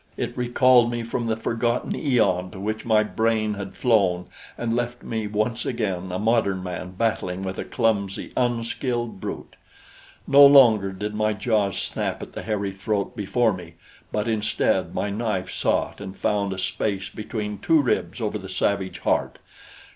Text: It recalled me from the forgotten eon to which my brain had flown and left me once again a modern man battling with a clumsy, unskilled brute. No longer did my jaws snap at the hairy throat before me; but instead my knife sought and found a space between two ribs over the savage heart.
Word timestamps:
It 0.17 0.35
recalled 0.35 0.89
me 0.89 1.03
from 1.03 1.27
the 1.27 1.37
forgotten 1.37 1.95
eon 1.95 2.49
to 2.49 2.59
which 2.59 2.85
my 2.85 3.03
brain 3.03 3.53
had 3.53 3.75
flown 3.77 4.25
and 4.57 4.75
left 4.75 5.03
me 5.03 5.27
once 5.27 5.63
again 5.63 6.11
a 6.11 6.17
modern 6.17 6.63
man 6.63 6.93
battling 6.97 7.43
with 7.43 7.59
a 7.59 7.63
clumsy, 7.63 8.33
unskilled 8.35 9.19
brute. 9.21 9.55
No 10.25 10.43
longer 10.43 10.91
did 10.91 11.13
my 11.13 11.33
jaws 11.33 11.77
snap 11.77 12.23
at 12.23 12.33
the 12.33 12.41
hairy 12.41 12.71
throat 12.71 13.15
before 13.15 13.53
me; 13.53 13.75
but 14.11 14.27
instead 14.27 14.95
my 14.95 15.11
knife 15.11 15.51
sought 15.51 16.01
and 16.01 16.17
found 16.17 16.51
a 16.51 16.57
space 16.57 17.11
between 17.11 17.59
two 17.59 17.79
ribs 17.79 18.19
over 18.19 18.39
the 18.39 18.49
savage 18.49 18.97
heart. 19.01 19.37